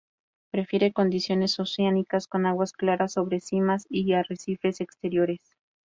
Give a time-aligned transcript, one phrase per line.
[0.51, 5.41] Prefiere condiciones oceánicas, con aguas claras sobre simas y arrecifes exteriores.